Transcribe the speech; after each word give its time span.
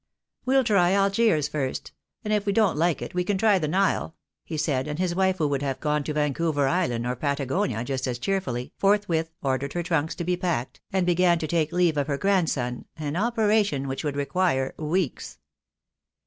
"We'll 0.45 0.63
try 0.63 0.93
Algiers 0.93 1.47
first, 1.47 1.91
and 2.25 2.33
if 2.33 2.47
we 2.47 2.53
don't 2.53 2.75
like 2.75 3.03
it 3.03 3.13
we 3.13 3.23
can 3.23 3.37
try 3.37 3.59
the 3.59 3.67
Nile," 3.67 4.15
he 4.43 4.57
said, 4.57 4.87
and 4.87 4.97
his 4.97 5.13
wife, 5.13 5.37
who 5.37 5.47
would 5.49 5.61
have 5.61 5.79
gone 5.79 6.03
to 6.05 6.13
Vancouver 6.13 6.67
Island 6.67 7.05
or 7.05 7.15
Patagonia 7.15 7.83
just 7.83 8.07
as 8.07 8.17
cheerfully, 8.17 8.73
forthwith 8.79 9.29
ordered 9.43 9.73
her 9.73 9.83
trunks 9.83 10.15
to 10.15 10.23
be 10.23 10.35
packed, 10.35 10.81
and 10.91 11.05
began 11.05 11.37
to 11.37 11.45
284 11.45 11.45
THE 11.45 11.53
DAY 11.53 11.65
WILL 11.67 11.67
COME. 11.67 11.85
take 11.85 11.85
leave 11.85 12.01
of 12.01 12.07
her 12.07 12.17
grandson, 12.17 12.85
an 12.97 13.15
operation 13.15 13.87
which 13.87 14.03
would 14.03 14.15
require 14.15 14.73
weeks. 14.79 15.37